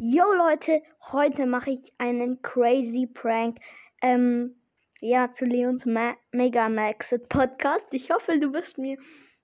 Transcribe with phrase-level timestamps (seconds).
[0.00, 3.58] Yo Leute, heute mache ich einen crazy Prank.
[4.00, 4.54] Ähm,
[5.00, 7.86] ja, zu Leons Ma Mega Maxit Podcast.
[7.90, 8.96] Ich hoffe, du bist mir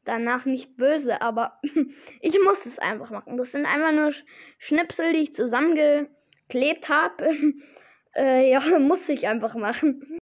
[0.05, 1.59] danach nicht böse, aber
[2.21, 3.37] ich muss es einfach machen.
[3.37, 4.25] Das sind einfach nur Sch
[4.59, 7.37] Schnipsel, die ich zusammengeklebt habe.
[8.17, 10.21] äh, ja, muss ich einfach machen.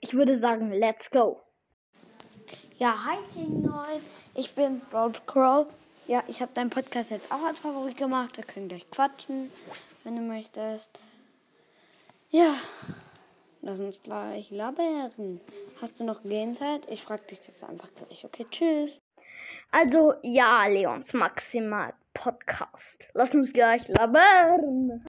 [0.00, 1.42] Ich würde sagen, let's go.
[2.78, 3.84] Ja, hi King 9.
[4.34, 5.66] Ich bin Rob Crow.
[6.06, 8.36] Ja, ich habe deinen Podcast jetzt auch als Favorit gemacht.
[8.36, 9.50] Wir können gleich quatschen,
[10.02, 10.98] wenn du möchtest.
[12.30, 12.54] Ja,
[13.62, 15.40] lass uns gleich labern.
[15.80, 16.86] Hast du noch Gehenzeit?
[16.90, 18.22] Ich frage dich das einfach gleich.
[18.22, 19.00] Okay, tschüss.
[19.70, 23.08] Also, ja, Leons Maximal Podcast.
[23.14, 25.06] Lass uns gleich labern.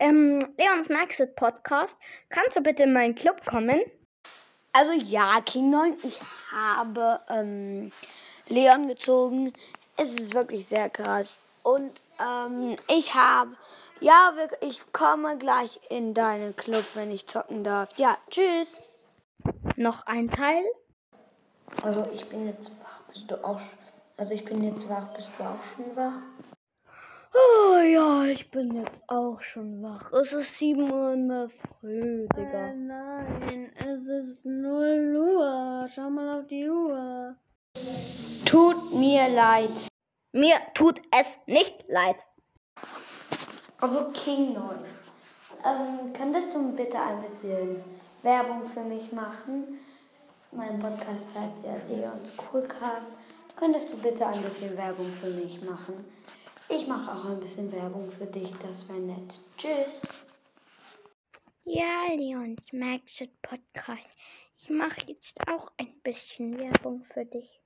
[0.00, 1.96] Ähm, Leons Maxit Podcast.
[2.30, 3.80] Kannst du bitte in meinen Club kommen?
[4.72, 6.18] Also ja, King 9, ich
[6.50, 7.92] habe ähm,
[8.48, 9.52] Leon gezogen.
[10.02, 11.40] Es ist wirklich sehr krass.
[11.62, 13.52] Und ähm, ich habe,
[14.00, 17.96] ja, ich komme gleich in deinen Club, wenn ich zocken darf.
[17.98, 18.82] Ja, tschüss.
[19.76, 20.64] Noch ein Teil?
[21.84, 23.60] Also ich bin jetzt wach, bist du auch,
[24.16, 26.20] also ich bin jetzt wach, bist du auch schon wach?
[27.32, 30.10] Oh ja, ich bin jetzt auch schon wach.
[30.10, 31.48] Es ist 7 Uhr in der
[31.80, 32.70] Früh, Digga.
[32.70, 35.88] Äh, nein, es ist 0 Uhr.
[35.94, 37.36] Schau mal auf die Uhr.
[38.52, 39.91] Tut mir leid.
[40.32, 42.16] Mir tut es nicht leid.
[43.78, 44.78] Also King 9.
[45.64, 47.84] Ähm, könntest du bitte ein bisschen
[48.22, 49.78] Werbung für mich machen?
[50.50, 53.10] Mein Podcast heißt ja Leons Coolcast.
[53.56, 56.04] Könntest du bitte ein bisschen Werbung für mich machen?
[56.68, 59.38] Ich mache auch ein bisschen Werbung für dich, das wäre nett.
[59.58, 60.00] Tschüss.
[61.64, 64.08] Ja, Leons Maxit Podcast.
[64.62, 67.62] Ich mache jetzt auch ein bisschen Werbung für dich.